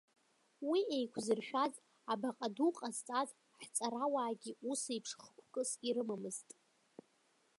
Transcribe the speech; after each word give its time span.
Уи 0.69 0.79
еиқәзыршәаз, 0.97 1.73
абаҟа 2.11 2.47
ду 2.55 2.71
ҟазҵаз 2.77 3.29
ҳҵарауаагьы 3.61 4.51
усеиԥш 4.69 5.11
хықәкыс 5.21 5.69
ирымамызт. 5.87 6.47